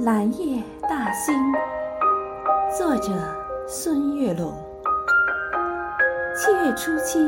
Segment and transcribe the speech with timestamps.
[0.00, 1.34] 蓝夜大兴，
[2.76, 3.12] 作者
[3.66, 4.52] 孙月龙。
[6.36, 7.18] 七月初七，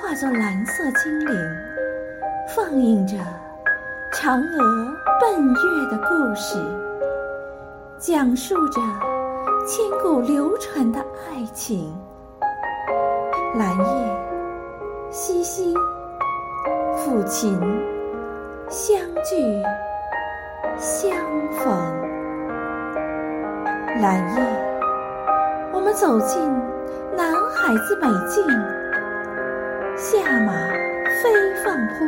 [0.00, 1.36] 化作蓝色精灵，
[2.56, 3.18] 放映着
[4.14, 6.58] 嫦娥奔月的故事，
[7.98, 8.80] 讲述着
[9.66, 10.98] 千古流传的
[11.28, 11.94] 爱情。
[13.56, 14.16] 蓝夜，
[15.10, 15.74] 西西，
[16.96, 17.60] 抚琴，
[18.70, 19.62] 相聚。
[20.76, 21.10] 相
[21.52, 21.70] 逢，
[24.00, 24.42] 蓝夜，
[25.72, 26.42] 我们走进
[27.16, 28.44] 南海子美境。
[29.96, 30.52] 下马
[31.22, 31.32] 飞
[31.64, 32.06] 放坡，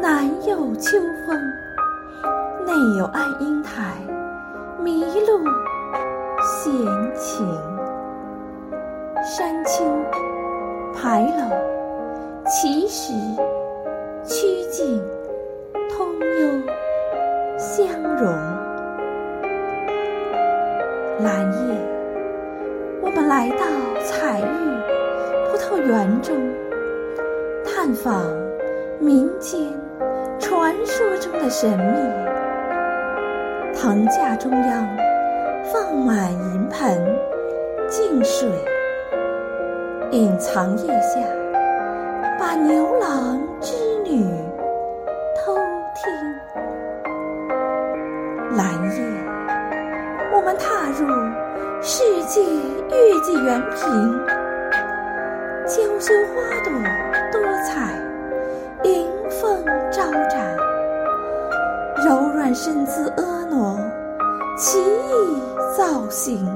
[0.00, 1.36] 南有秋风，
[2.66, 3.94] 内有爱英台，
[4.80, 5.44] 麋鹿
[6.42, 7.48] 闲情。
[9.24, 9.82] 山丘、
[10.94, 11.56] 牌楼、
[12.46, 13.14] 奇石、
[14.22, 15.02] 曲径
[15.88, 16.63] 通幽。
[17.76, 18.32] 相融，
[21.24, 21.74] 蓝夜，
[23.02, 23.66] 我们来到
[24.04, 24.44] 彩玉
[25.50, 26.36] 葡萄园中，
[27.64, 28.26] 探访
[29.00, 29.60] 民间
[30.38, 31.98] 传说中的神秘。
[33.74, 34.86] 藤架中央
[35.64, 37.04] 放满银盆
[37.88, 38.48] 净水，
[40.12, 41.18] 隐藏叶下
[42.38, 44.32] 把牛郎织女。
[48.56, 48.66] 蓝
[48.96, 49.02] 夜，
[50.32, 51.08] 我们踏入
[51.82, 54.20] 世界月季园坪，
[55.66, 56.72] 娇羞花朵
[57.32, 57.98] 多彩，
[58.84, 59.58] 迎风
[59.90, 60.56] 招展，
[62.06, 63.76] 柔软身姿婀娜，
[64.56, 65.42] 奇异
[65.76, 66.46] 造型，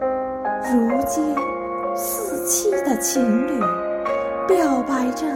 [0.00, 1.20] 如胶
[1.96, 3.60] 似漆的情侣
[4.46, 5.26] 表白着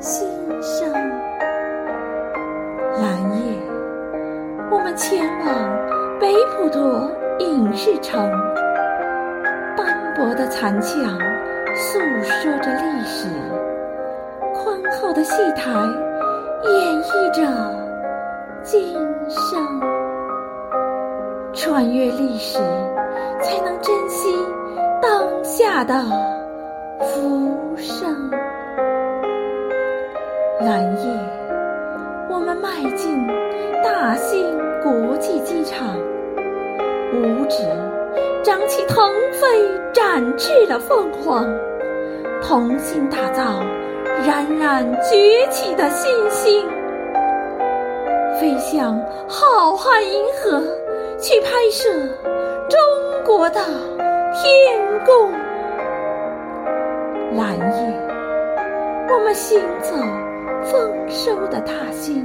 [0.00, 0.26] 心
[0.62, 1.07] 声。
[4.70, 5.48] 我们前往
[6.20, 8.30] 北普陀影视城，
[9.76, 11.18] 斑驳的残墙
[11.74, 13.28] 诉说着历史，
[14.54, 15.70] 宽厚的戏台
[16.64, 17.42] 演绎着
[18.62, 18.94] 今
[19.28, 19.80] 生。
[21.54, 22.58] 穿越历史，
[23.42, 24.28] 才能珍惜
[25.00, 26.04] 当下的
[27.00, 28.30] 浮生。
[30.60, 31.10] 蓝夜，
[32.28, 33.26] 我们迈进
[33.82, 34.56] 大兴。
[34.80, 35.98] 国际机场，
[37.12, 37.64] 五指
[38.44, 41.44] 张起腾飞展翅的凤凰，
[42.40, 43.60] 同心打造
[44.24, 46.64] 冉冉崛起的新星，
[48.38, 50.62] 飞向浩瀚银河，
[51.18, 51.90] 去拍摄
[52.70, 52.78] 中
[53.26, 53.60] 国的
[54.32, 55.32] 天宫。
[57.36, 58.08] 蓝夜，
[59.12, 59.96] 我们行走
[60.62, 62.24] 丰收的大兴，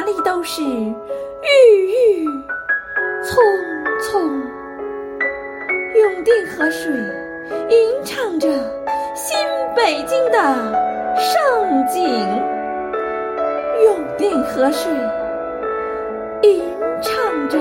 [0.00, 0.62] 哪里都是。
[0.62, 0.96] 郁
[1.86, 2.24] 郁
[3.22, 3.36] 葱
[4.00, 4.22] 葱，
[5.94, 6.90] 永定河水
[7.68, 8.48] 吟唱着
[9.14, 9.36] 新
[9.76, 10.38] 北京的
[11.18, 12.02] 盛景。
[13.84, 14.90] 永定河水
[16.44, 16.64] 吟
[17.02, 17.58] 唱着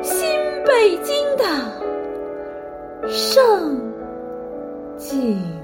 [0.00, 0.24] 新
[0.64, 1.44] 北京的
[3.08, 3.76] 盛
[4.96, 5.57] 景。